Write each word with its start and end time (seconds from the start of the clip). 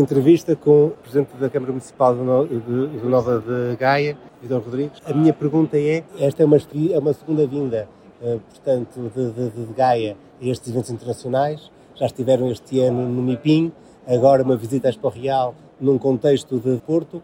entrevista 0.00 0.56
com 0.56 0.86
o 0.86 0.90
Presidente 0.90 1.36
da 1.38 1.48
Câmara 1.48 1.72
Municipal 1.72 2.14
de, 2.14 3.06
Nova 3.06 3.40
de 3.40 3.76
Gaia, 3.76 4.16
Vitor 4.42 4.62
Rodrigues. 4.62 5.00
A 5.04 5.12
minha 5.12 5.32
pergunta 5.32 5.78
é, 5.78 6.02
esta 6.18 6.42
é 6.42 6.46
uma, 6.46 6.56
é 6.56 6.98
uma 6.98 7.12
segunda 7.12 7.46
vinda, 7.46 7.88
uh, 8.22 8.40
portanto, 8.40 9.12
de, 9.14 9.30
de, 9.30 9.50
de, 9.50 9.72
Gaia 9.74 10.16
a 10.40 10.44
estes 10.44 10.68
eventos 10.70 10.90
internacionais. 10.90 11.70
Já 11.94 12.06
estiveram 12.06 12.50
este 12.50 12.80
ano 12.80 13.08
no 13.08 13.22
MIPIM, 13.22 13.72
agora 14.06 14.42
uma 14.42 14.56
visita 14.56 14.88
à 14.88 14.90
Expo 14.90 15.08
Real 15.08 15.54
num 15.80 15.98
contexto 15.98 16.58
de 16.58 16.78
Porto. 16.78 17.22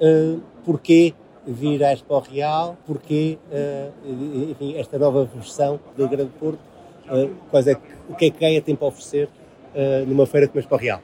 Uh, 0.00 0.40
porquê 0.64 1.14
vir 1.46 1.82
à 1.84 1.92
Expo 1.92 2.18
Real? 2.18 2.76
Porquê, 2.86 3.38
uh, 3.50 4.50
enfim, 4.50 4.76
esta 4.76 4.98
nova 4.98 5.24
versão 5.24 5.78
do 5.96 6.08
Grande 6.08 6.32
Porto? 6.40 6.60
Uh, 7.08 7.30
quais 7.50 7.66
é, 7.68 7.76
o 8.08 8.14
que 8.14 8.26
é 8.26 8.30
que 8.30 8.40
Gaia 8.40 8.60
tem 8.60 8.74
para 8.74 8.88
oferecer 8.88 9.28
numa 10.06 10.24
feira 10.24 10.48
como 10.48 10.58
a 10.58 10.62
Expo 10.62 10.76
Real? 10.76 11.00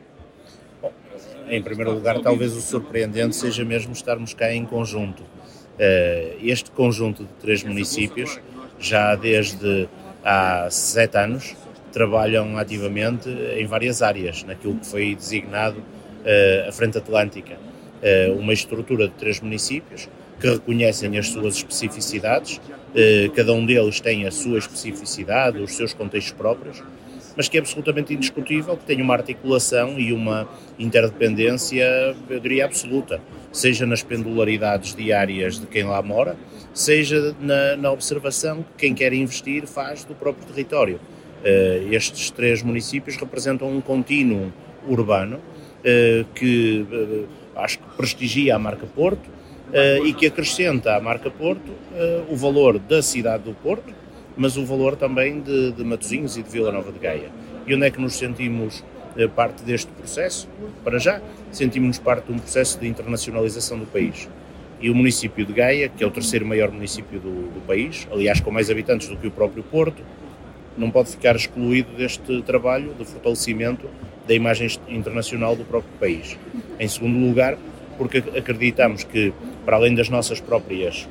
Em 1.49 1.63
primeiro 1.63 1.93
lugar, 1.93 2.21
talvez 2.21 2.55
o 2.57 2.61
surpreendente 2.61 3.37
seja 3.37 3.65
mesmo 3.65 3.93
estarmos 3.93 4.35
cá 4.35 4.53
em 4.53 4.65
conjunto. 4.65 5.23
Este 6.43 6.71
conjunto 6.71 7.25
de 7.25 7.33
três 7.41 7.63
municípios, 7.63 8.39
já 8.79 9.15
desde 9.15 9.89
há 10.25 10.69
sete 10.71 11.17
anos, 11.17 11.57
trabalham 11.93 12.57
ativamente 12.57 13.29
em 13.29 13.67
várias 13.67 14.03
áreas, 14.03 14.45
naquilo 14.45 14.77
que 14.77 14.87
foi 14.87 15.15
designado 15.15 15.83
a 16.69 16.73
Frente 16.73 16.99
Atlântica. 16.99 17.59
Uma 18.39 18.53
estrutura 18.53 19.09
de 19.09 19.15
três 19.15 19.41
municípios 19.41 20.09
que 20.41 20.49
reconhecem 20.49 21.17
as 21.17 21.29
suas 21.29 21.57
especificidades, 21.57 22.61
eh, 22.95 23.31
cada 23.35 23.53
um 23.53 23.65
deles 23.65 24.01
tem 24.01 24.27
a 24.27 24.31
sua 24.33 24.59
especificidade, 24.59 25.61
os 25.61 25.77
seus 25.77 25.95
contextos 25.95 26.33
próprios, 26.33 26.83
mas 27.37 27.49
que 27.49 27.57
é 27.57 27.61
absolutamente 27.61 28.15
indiscutível 28.15 28.77
que 28.77 28.85
tem 28.85 29.01
uma 29.01 29.15
articulação 29.15 29.99
e 29.99 30.13
uma 30.13 30.49
interdependência, 30.79 31.85
eu 32.29 32.41
diria, 32.41 32.65
absoluta, 32.65 33.21
seja 33.51 33.87
nas 33.87 34.03
pendularidades 34.03 34.95
diárias 34.95 35.59
de 35.59 35.67
quem 35.67 35.85
lá 35.85 36.01
mora, 36.03 36.37
seja 36.73 37.35
na, 37.41 37.77
na 37.77 37.93
observação 37.93 38.63
que 38.63 38.87
quem 38.87 38.95
quer 38.95 39.13
investir 39.13 39.67
faz 39.67 40.05
do 40.05 40.15
próprio 40.15 40.47
território. 40.47 41.01
Uh, 41.43 41.93
estes 41.93 42.31
três 42.31 42.63
municípios 42.63 43.17
representam 43.17 43.69
um 43.69 43.81
contínuo 43.81 44.53
urbano 44.87 45.37
uh, 45.37 46.25
que 46.35 46.87
uh, 46.91 47.29
acho 47.57 47.81
que 47.81 47.97
prestigia 47.97 48.57
a 48.57 48.59
marca 48.59 48.87
Porto, 48.87 49.43
e 50.05 50.13
que 50.13 50.27
acrescenta 50.27 50.95
à 50.95 51.01
marca 51.01 51.31
Porto 51.31 51.73
o 52.29 52.37
valor 52.37 52.79
da 52.79 53.01
cidade 53.01 53.45
do 53.45 53.55
Porto, 53.55 53.95
mas 54.37 54.57
o 54.57 54.65
valor 54.65 54.97
também 54.97 55.41
de, 55.41 55.73
de 55.73 55.85
Matosinhos 55.85 56.37
e 56.37 56.43
de 56.43 56.51
Vila 56.51 56.73
Nova 56.73 56.91
de 56.93 56.99
Gaia. 56.99 57.31
E 57.67 57.75
onde 57.75 57.87
é 57.87 57.91
que 57.91 58.01
nos 58.01 58.15
sentimos 58.15 58.83
uh, 59.17 59.29
parte 59.31 59.63
deste 59.63 59.91
processo? 59.93 60.49
Para 60.83 60.99
já, 60.99 61.21
sentimos-nos 61.51 61.99
parte 61.99 62.27
de 62.27 62.33
um 62.33 62.39
processo 62.39 62.79
de 62.79 62.89
internacionalização 62.89 63.79
do 63.79 63.87
país. 63.87 64.29
E 64.81 64.91
o 64.91 64.95
município 64.95 65.47
de 65.47 65.53
Gaia, 65.53 65.89
que 65.89 66.03
é 66.03 66.07
o 66.07 66.11
terceiro 66.11 66.45
maior 66.45 66.71
município 66.71 67.21
do, 67.21 67.53
do 67.53 67.67
país, 67.67 68.09
aliás 68.11 68.41
com 68.41 68.51
mais 68.51 68.69
habitantes 68.69 69.09
do 69.09 69.17
que 69.17 69.29
o 69.29 69.31
próprio 69.31 69.63
Porto, 69.63 70.03
não 70.77 70.91
pode 70.91 71.11
ficar 71.11 71.37
excluído 71.37 71.93
deste 71.97 72.43
trabalho 72.43 72.95
de 72.95 73.05
fortalecimento 73.05 73.89
da 74.27 74.35
imagem 74.35 74.69
internacional 74.89 75.55
do 75.55 75.65
próprio 75.65 75.93
país. 76.01 76.39
Em 76.81 76.89
segundo 76.89 77.19
lugar, 77.27 77.57
porque 77.99 78.19
acreditamos 78.19 79.05
que, 79.05 79.33
para 79.65 79.77
além 79.77 79.95
das 79.95 80.09
nossas 80.09 80.41
próprias 80.41 81.09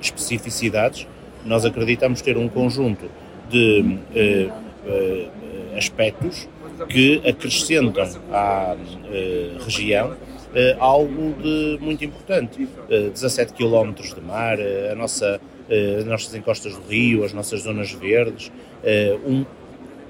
especificidades, 0.00 1.06
nós 1.46 1.64
acreditamos 1.64 2.20
ter 2.20 2.36
um 2.36 2.48
conjunto 2.48 3.08
de 3.48 3.98
eh, 4.14 4.48
eh, 4.86 5.28
aspectos 5.76 6.48
que 6.88 7.22
acrescentam 7.26 8.04
à 8.32 8.76
eh, 9.10 9.52
região 9.60 10.16
algo 10.78 11.34
de 11.42 11.78
muito 11.80 12.04
importante. 12.04 12.66
17 12.88 13.52
eh, 13.52 13.56
km 13.56 13.92
de 13.92 14.20
mar, 14.22 14.56
a 14.90 14.94
nossa, 14.94 15.40
as 15.98 16.04
nossas 16.06 16.34
encostas 16.34 16.74
do 16.74 16.88
rio, 16.88 17.24
as 17.24 17.32
nossas 17.34 17.62
zonas 17.62 17.92
verdes, 17.92 18.50
um, 19.26 19.44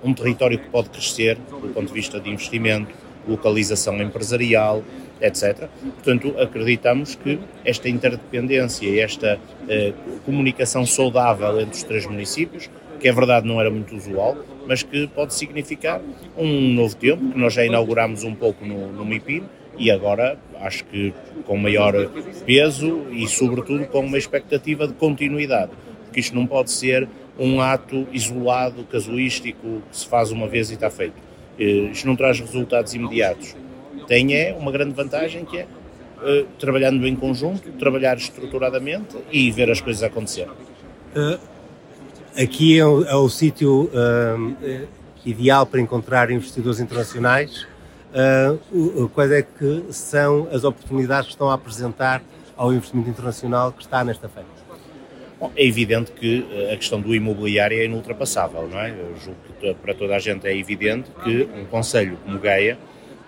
um 0.04 0.14
território 0.14 0.56
que 0.56 0.68
pode 0.68 0.90
crescer 0.90 1.36
do 1.36 1.68
ponto 1.74 1.88
de 1.88 1.92
vista 1.92 2.20
de 2.20 2.30
investimento, 2.30 2.94
localização 3.26 4.00
empresarial, 4.00 4.82
etc. 5.20 5.68
Portanto, 5.94 6.34
acreditamos 6.38 7.14
que 7.14 7.38
esta 7.64 7.88
interdependência, 7.88 9.02
esta 9.02 9.38
eh, 9.68 9.92
comunicação 10.24 10.84
saudável 10.86 11.60
entre 11.60 11.76
os 11.76 11.82
três 11.82 12.06
municípios, 12.06 12.70
que 13.00 13.08
é 13.08 13.12
verdade 13.12 13.46
não 13.46 13.60
era 13.60 13.70
muito 13.70 13.94
usual, 13.94 14.36
mas 14.66 14.82
que 14.82 15.06
pode 15.08 15.34
significar 15.34 16.00
um 16.36 16.72
novo 16.72 16.96
tempo, 16.96 17.30
que 17.30 17.38
nós 17.38 17.52
já 17.52 17.64
inauguramos 17.64 18.24
um 18.24 18.34
pouco 18.34 18.64
no, 18.64 18.92
no 18.92 19.04
MIPIM, 19.04 19.44
e 19.78 19.90
agora 19.90 20.38
acho 20.60 20.84
que 20.84 21.12
com 21.46 21.56
maior 21.56 21.92
peso 22.46 23.06
e, 23.10 23.28
sobretudo, 23.28 23.86
com 23.86 24.00
uma 24.00 24.18
expectativa 24.18 24.88
de 24.88 24.94
continuidade, 24.94 25.72
porque 26.04 26.20
isto 26.20 26.34
não 26.34 26.46
pode 26.46 26.70
ser 26.70 27.08
um 27.38 27.60
ato 27.60 28.06
isolado, 28.12 28.84
casuístico, 28.84 29.82
que 29.90 29.96
se 29.96 30.06
faz 30.06 30.32
uma 30.32 30.48
vez 30.48 30.70
e 30.70 30.74
está 30.74 30.90
feito. 30.90 31.14
Eh, 31.58 31.90
isto 31.92 32.06
não 32.06 32.16
traz 32.16 32.38
resultados 32.40 32.94
imediatos 32.94 33.54
tem 34.06 34.34
é 34.34 34.56
uma 34.58 34.70
grande 34.70 34.94
vantagem 34.94 35.44
que 35.44 35.58
é 35.58 35.64
uh, 35.64 36.46
trabalhando 36.58 37.06
em 37.06 37.14
conjunto, 37.14 37.70
trabalhar 37.72 38.16
estruturadamente 38.16 39.16
e 39.30 39.50
ver 39.50 39.70
as 39.70 39.80
coisas 39.80 40.02
acontecer. 40.02 40.48
Uh, 40.48 41.38
aqui 42.40 42.78
é 42.78 42.86
o, 42.86 43.04
é 43.04 43.14
o 43.14 43.28
sítio 43.28 43.90
ideal 45.24 45.66
para 45.66 45.80
encontrar 45.80 46.30
investidores 46.30 46.78
internacionais. 46.78 47.66
quais 49.14 49.32
é 49.32 49.42
que 49.42 49.84
são 49.90 50.48
as 50.52 50.62
oportunidades 50.64 51.26
que 51.26 51.32
estão 51.32 51.50
a 51.50 51.54
apresentar 51.54 52.22
ao 52.56 52.72
investimento 52.72 53.10
internacional 53.10 53.72
que 53.72 53.82
está 53.82 54.04
nesta 54.04 54.28
feira? 54.28 54.55
Bom, 55.38 55.52
é 55.54 55.66
evidente 55.66 56.12
que 56.12 56.46
a 56.72 56.76
questão 56.76 56.98
do 57.00 57.14
imobiliário 57.14 57.78
é 57.78 57.84
inultrapassável, 57.84 58.66
não 58.68 58.80
é? 58.80 58.90
Eu 58.90 59.14
julgo 59.16 59.38
que 59.60 59.74
para 59.74 59.92
toda 59.92 60.16
a 60.16 60.18
gente 60.18 60.46
é 60.46 60.56
evidente 60.56 61.10
que 61.22 61.46
um 61.54 61.66
conselho 61.66 62.16
como 62.24 62.38
Gaia 62.38 62.78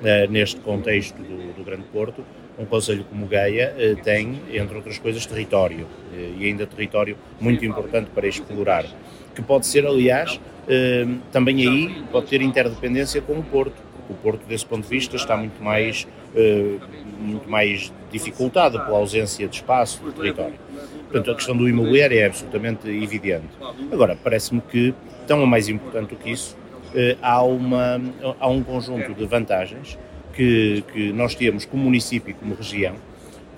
eh, 0.03 0.29
neste 0.29 0.61
contexto 0.61 1.17
do, 1.17 1.55
do, 1.55 1.65
Grande 1.65 1.83
Porto, 1.93 2.25
um 2.57 2.65
Conselho 2.65 3.05
como 3.11 3.27
Gaia 3.27 3.75
eh, 3.77 3.97
tem, 3.97 4.41
entre 4.53 4.77
outras 4.77 4.97
coisas, 4.97 5.27
território, 5.27 5.89
eh, 6.15 6.31
e 6.39 6.47
ainda 6.47 6.69
território 6.69 7.17
muito 7.41 7.65
importante 7.65 8.09
para 8.15 8.29
explorar, 8.29 8.87
que 9.35 9.43
pode 9.43 9.67
ser, 9.67 9.85
aliás, 9.85 10.41
também 11.33 11.67
aí 11.67 12.05
pode 12.13 12.27
ter 12.27 12.43
interdependência 12.43 13.21
com 13.23 13.39
o 13.39 13.43
Porto, 13.43 13.83
o 14.09 14.15
Porto, 14.15 14.47
desse 14.47 14.65
ponto 14.65 14.83
de 14.83 14.89
vista, 14.89 15.17
está 15.17 15.37
muito 15.37 15.63
mais, 15.63 16.07
muito 17.19 17.49
mais 17.49 17.93
dificultado 18.11 18.81
pela 18.81 18.99
ausência 18.99 19.47
de 19.49 19.57
espaço, 19.57 20.03
de 20.05 20.13
território. 20.13 20.55
Portanto, 21.05 21.31
a 21.31 21.35
questão 21.35 21.57
do 21.57 21.69
imobiliário 21.69 22.19
é 22.19 22.27
absolutamente 22.27 22.89
evidente. 22.89 23.49
Agora, 23.91 24.17
parece-me 24.23 24.61
que, 24.61 24.95
tão 25.27 25.45
mais 25.47 25.69
importante 25.69 26.11
do 26.11 26.17
que 26.17 26.31
isso, 26.31 26.57
eh, 26.95 27.17
há, 27.23 27.43
uma, 27.43 28.01
há 28.39 28.49
um 28.49 28.63
conjunto 28.63 29.15
de 29.15 29.27
vantagens 29.27 29.99
que, 30.35 30.85
que 30.93 31.13
nós 31.13 31.35
temos 31.35 31.65
como 31.65 31.85
município 31.85 32.31
e 32.31 32.35
como 32.35 32.55
região 32.55 32.95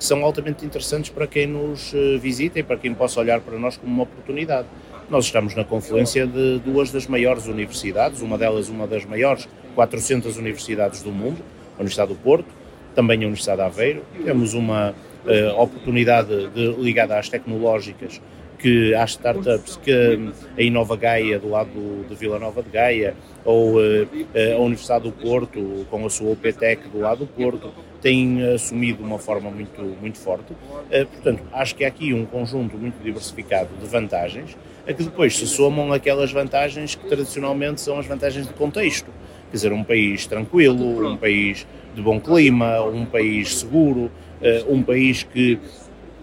que 0.00 0.05
são 0.06 0.25
altamente 0.25 0.65
interessantes 0.65 1.11
para 1.11 1.27
quem 1.27 1.47
nos 1.47 1.93
eh, 1.93 2.17
visita 2.17 2.59
e 2.59 2.62
para 2.62 2.78
quem 2.78 2.94
possa 2.94 3.21
olhar 3.21 3.38
para 3.41 3.59
nós 3.59 3.77
como 3.77 3.93
uma 3.93 4.05
oportunidade. 4.05 4.67
Nós 5.11 5.27
estamos 5.27 5.55
na 5.55 5.62
confluência 5.62 6.27
de 6.27 6.59
duas 6.61 6.91
das 6.91 7.06
maiores 7.06 7.47
universidades, 7.47 8.22
uma 8.22 8.38
delas 8.38 8.71
uma 8.71 8.87
das 8.87 9.05
maiores 9.05 9.47
400 9.75 10.36
universidades 10.36 11.03
do 11.03 11.10
mundo, 11.10 11.42
a 11.76 11.81
Universidade 11.81 12.12
do 12.12 12.19
Porto, 12.19 12.48
também 12.94 13.19
a 13.19 13.26
Universidade 13.26 13.58
de 13.58 13.66
Aveiro. 13.66 14.03
Temos 14.25 14.54
uma 14.54 14.94
uh, 15.25 15.60
oportunidade 15.60 16.48
de, 16.48 16.72
ligada 16.72 17.19
às 17.19 17.28
tecnológicas 17.28 18.20
que 18.58 18.94
há 18.94 19.04
startups 19.04 19.76
que 19.76 20.32
a 20.56 20.62
Inova 20.62 20.94
Gaia, 20.94 21.38
do 21.38 21.48
lado 21.48 21.70
do, 21.70 22.06
de 22.06 22.14
Vila 22.14 22.38
Nova 22.38 22.62
de 22.62 22.69
Gaia, 22.69 23.14
ou 23.44 23.76
uh, 23.76 24.08
a 24.54 24.58
Universidade 24.58 25.04
do 25.04 25.12
Porto, 25.12 25.87
com 25.91 26.04
a 26.04 26.10
sua 26.10 26.32
UPTEC 26.32 26.88
do 26.88 27.00
lado 27.00 27.20
do 27.20 27.26
Porto, 27.26 27.72
têm 28.02 28.43
assumido 28.55 28.99
de 28.99 29.05
uma 29.05 29.19
forma 29.19 29.50
muito, 29.50 29.81
muito 29.81 30.19
forte. 30.19 30.52
Uh, 30.52 31.06
portanto, 31.06 31.43
acho 31.52 31.75
que 31.75 31.84
há 31.84 31.88
aqui 31.88 32.12
um 32.12 32.26
conjunto 32.26 32.76
muito 32.76 33.02
diversificado 33.02 33.70
de 33.81 33.87
vantagens, 33.87 34.56
a 34.87 34.93
que 34.93 35.05
depois 35.05 35.37
se 35.37 35.46
somam 35.46 35.93
aquelas 35.93 36.31
vantagens 36.31 36.94
que 36.94 37.06
tradicionalmente 37.06 37.81
são 37.81 37.99
as 37.99 38.06
vantagens 38.06 38.46
de 38.46 38.52
contexto. 38.52 39.11
Quer 39.50 39.56
dizer, 39.56 39.73
um 39.73 39.82
país 39.82 40.26
tranquilo, 40.26 41.08
um 41.08 41.17
país 41.17 41.67
de 41.94 42.00
bom 42.00 42.20
clima, 42.20 42.81
um 42.82 43.05
país 43.05 43.58
seguro, 43.58 44.11
uh, 44.41 44.73
um 44.73 44.82
país 44.82 45.25
que 45.25 45.58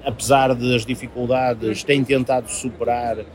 apesar 0.08 0.56
das 0.56 0.86
dificuldades, 0.86 1.84
tem 1.84 2.02
tentado 2.02 2.50
superar 2.50 3.18
uh, 3.20 3.26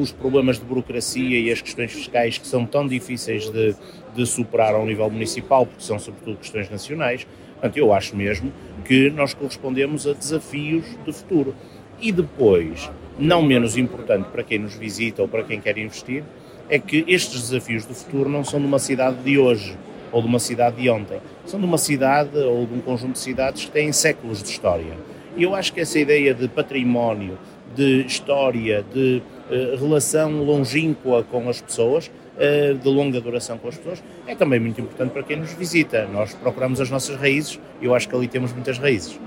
os 0.00 0.10
problemas 0.10 0.58
de 0.58 0.64
burocracia 0.64 1.38
e 1.38 1.52
as 1.52 1.60
questões 1.60 1.92
fiscais 1.92 2.38
que 2.38 2.46
são 2.46 2.64
tão 2.64 2.88
difíceis 2.88 3.50
de, 3.50 3.76
de 4.14 4.24
superar 4.24 4.74
ao 4.74 4.86
nível 4.86 5.10
municipal, 5.10 5.66
porque 5.66 5.82
são 5.82 5.98
sobretudo 5.98 6.38
questões 6.38 6.70
nacionais. 6.70 7.26
Portanto, 7.52 7.76
eu 7.76 7.92
acho 7.92 8.16
mesmo 8.16 8.50
que 8.86 9.10
nós 9.10 9.34
correspondemos 9.34 10.06
a 10.06 10.14
desafios 10.14 10.86
de 11.04 11.12
futuro. 11.12 11.54
E 12.00 12.10
depois, 12.10 12.90
não 13.18 13.42
menos 13.42 13.76
importante 13.76 14.28
para 14.30 14.42
quem 14.42 14.58
nos 14.58 14.74
visita 14.74 15.20
ou 15.20 15.28
para 15.28 15.42
quem 15.42 15.60
quer 15.60 15.76
investir, 15.76 16.24
é 16.68 16.78
que 16.78 17.04
estes 17.06 17.42
desafios 17.42 17.84
do 17.84 17.94
futuro 17.94 18.28
não 18.28 18.44
são 18.44 18.60
de 18.60 18.66
uma 18.66 18.78
cidade 18.78 19.16
de 19.22 19.38
hoje, 19.38 19.76
ou 20.12 20.20
de 20.22 20.28
uma 20.28 20.38
cidade 20.38 20.76
de 20.80 20.88
ontem. 20.88 21.20
São 21.44 21.60
de 21.60 21.66
uma 21.66 21.78
cidade 21.78 22.36
ou 22.38 22.66
de 22.66 22.74
um 22.74 22.80
conjunto 22.80 23.12
de 23.12 23.18
cidades 23.18 23.64
que 23.64 23.70
têm 23.70 23.92
séculos 23.92 24.42
de 24.42 24.50
história. 24.50 24.94
E 25.36 25.42
eu 25.42 25.54
acho 25.54 25.72
que 25.72 25.80
essa 25.80 25.98
ideia 25.98 26.32
de 26.32 26.48
património, 26.48 27.38
de 27.74 28.06
história, 28.06 28.84
de 28.94 29.22
uh, 29.50 29.76
relação 29.76 30.42
longínqua 30.42 31.22
com 31.24 31.48
as 31.48 31.60
pessoas, 31.60 32.10
uh, 32.36 32.74
de 32.74 32.88
longa 32.88 33.20
duração 33.20 33.58
com 33.58 33.68
as 33.68 33.76
pessoas, 33.76 34.02
é 34.26 34.34
também 34.34 34.58
muito 34.58 34.80
importante 34.80 35.10
para 35.10 35.22
quem 35.22 35.36
nos 35.36 35.52
visita. 35.52 36.06
Nós 36.06 36.32
procuramos 36.34 36.80
as 36.80 36.90
nossas 36.90 37.16
raízes 37.16 37.60
e 37.80 37.84
eu 37.84 37.94
acho 37.94 38.08
que 38.08 38.16
ali 38.16 38.28
temos 38.28 38.52
muitas 38.52 38.78
raízes. 38.78 39.20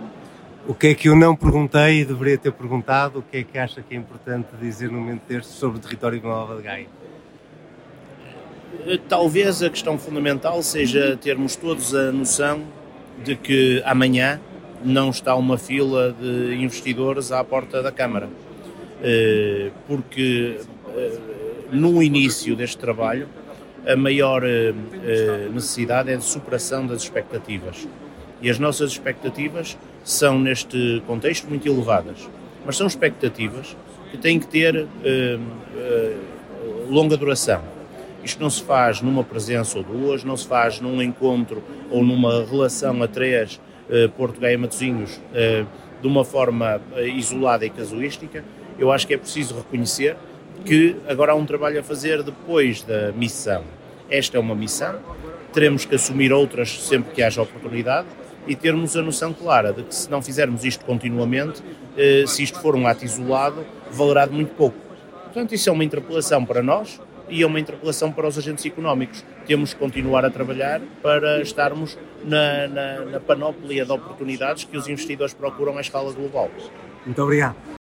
O 0.67 0.73
que 0.73 0.87
é 0.87 0.95
que 0.95 1.09
eu 1.09 1.15
não 1.15 1.35
perguntei 1.35 2.01
e 2.01 2.05
deveria 2.05 2.37
ter 2.37 2.51
perguntado? 2.51 3.19
O 3.19 3.21
que 3.21 3.37
é 3.37 3.43
que 3.43 3.57
acha 3.57 3.81
que 3.81 3.95
é 3.95 3.97
importante 3.97 4.49
dizer 4.61 4.91
no 4.91 4.99
momento 4.99 5.21
deste 5.27 5.51
sobre 5.51 5.77
o 5.77 5.81
território 5.81 6.19
de 6.19 6.25
Nova 6.25 6.57
de 6.57 6.63
Gaia? 6.63 6.87
Eh, 8.87 8.99
talvez 9.07 9.61
a 9.63 9.69
questão 9.69 9.97
fundamental 9.97 10.61
seja 10.61 11.17
termos 11.17 11.55
todos 11.55 11.93
a 11.93 12.11
noção 12.11 12.61
de 13.23 13.35
que 13.35 13.81
amanhã 13.85 14.39
não 14.83 15.09
está 15.09 15.35
uma 15.35 15.57
fila 15.57 16.15
de 16.19 16.55
investidores 16.55 17.31
à 17.31 17.43
porta 17.43 17.81
da 17.81 17.91
Câmara. 17.91 18.29
Eh, 19.03 19.71
porque 19.87 20.57
eh, 20.95 21.17
no 21.71 22.01
início 22.01 22.55
deste 22.55 22.77
trabalho 22.77 23.27
a 23.87 23.95
maior 23.95 24.43
necessidade 25.53 26.11
é 26.11 26.17
de 26.17 26.23
superação 26.23 26.85
das 26.85 27.01
expectativas. 27.03 27.87
E 28.41 28.49
as 28.49 28.59
nossas 28.59 28.91
expectativas 28.91 29.77
são, 30.03 30.37
neste 30.37 31.01
contexto, 31.07 31.47
muito 31.47 31.67
elevadas. 31.67 32.29
Mas 32.65 32.75
são 32.75 32.85
expectativas 32.85 33.75
que 34.11 34.17
têm 34.17 34.37
que 34.37 34.47
ter 34.47 34.85
longa 36.89 37.15
duração 37.15 37.63
isto 38.23 38.41
não 38.41 38.49
se 38.49 38.63
faz 38.63 39.01
numa 39.01 39.23
presença 39.23 39.77
ou 39.77 39.83
duas, 39.83 40.23
não 40.23 40.35
se 40.35 40.47
faz 40.47 40.79
num 40.79 41.01
encontro 41.01 41.63
ou 41.89 42.03
numa 42.03 42.43
relação 42.45 43.01
a 43.01 43.07
três, 43.07 43.59
eh, 43.89 44.07
Porto 44.07 44.39
Gaia 44.39 44.57
Matosinhos, 44.57 45.19
eh, 45.33 45.65
de 46.01 46.07
uma 46.07 46.23
forma 46.23 46.81
eh, 46.95 47.07
isolada 47.07 47.65
e 47.65 47.69
casuística. 47.69 48.43
Eu 48.77 48.91
acho 48.91 49.05
que 49.07 49.13
é 49.13 49.17
preciso 49.17 49.55
reconhecer 49.55 50.15
que 50.65 50.95
agora 51.07 51.31
há 51.31 51.35
um 51.35 51.45
trabalho 51.45 51.79
a 51.79 51.83
fazer 51.83 52.23
depois 52.23 52.83
da 52.83 53.11
missão. 53.11 53.63
Esta 54.09 54.37
é 54.37 54.39
uma 54.39 54.55
missão, 54.55 54.99
teremos 55.53 55.85
que 55.85 55.95
assumir 55.95 56.31
outras 56.31 56.81
sempre 56.81 57.11
que 57.13 57.21
haja 57.21 57.41
oportunidade 57.41 58.07
e 58.47 58.55
termos 58.55 58.97
a 58.97 59.01
noção 59.01 59.33
clara 59.33 59.71
de 59.71 59.83
que 59.83 59.93
se 59.93 60.09
não 60.09 60.21
fizermos 60.21 60.63
isto 60.65 60.83
continuamente, 60.85 61.61
eh, 61.97 62.23
se 62.25 62.43
isto 62.43 62.59
for 62.59 62.75
um 62.75 62.87
ato 62.87 63.05
isolado, 63.05 63.65
valerá 63.91 64.25
de 64.25 64.33
muito 64.33 64.55
pouco. 64.55 64.77
Portanto, 65.25 65.53
isso 65.53 65.69
é 65.69 65.71
uma 65.71 65.83
interpelação 65.83 66.43
para 66.43 66.63
nós, 66.63 66.99
e 67.29 67.43
é 67.43 67.45
uma 67.45 67.59
interpelação 67.59 68.11
para 68.11 68.27
os 68.27 68.37
agentes 68.37 68.65
económicos. 68.65 69.23
Temos 69.45 69.73
que 69.73 69.79
continuar 69.79 70.25
a 70.25 70.29
trabalhar 70.29 70.81
para 71.01 71.41
estarmos 71.41 71.97
na, 72.23 72.67
na, 72.67 72.99
na 73.05 73.19
panóplia 73.19 73.85
de 73.85 73.91
oportunidades 73.91 74.63
que 74.63 74.77
os 74.77 74.87
investidores 74.87 75.33
procuram 75.33 75.77
à 75.77 75.81
escala 75.81 76.11
global. 76.11 76.49
Muito 77.05 77.21
obrigado. 77.21 77.69